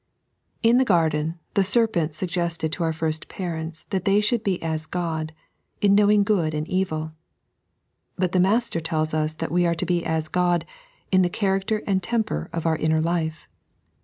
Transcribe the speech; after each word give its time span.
IN 0.63 0.79
the 0.79 0.83
garden 0.83 1.37
the 1.53 1.63
serpent 1.63 2.15
suggested 2.15 2.71
to 2.71 2.83
our 2.83 2.91
first 2.91 3.27
parents 3.29 3.83
that 3.91 4.03
th«y 4.03 4.19
should 4.19 4.43
be 4.43 4.59
as 4.63 4.87
Qod, 4.87 5.29
in 5.79 5.93
knowing 5.93 6.23
good 6.23 6.55
and 6.55 6.67
evil; 6.67 7.11
but 8.15 8.31
the 8.31 8.39
Master 8.39 8.79
tells 8.79 9.13
ua 9.13 9.29
that 9.37 9.51
we 9.51 9.67
are 9.67 9.75
to 9.75 9.85
be 9.85 10.03
ae 10.03 10.21
Qod, 10.21 10.63
in 11.11 11.21
the 11.21 11.29
character 11.29 11.83
and 11.85 12.01
temper 12.01 12.49
of 12.51 12.65
our 12.65 12.77
inner 12.77 12.99
life. 12.99 13.47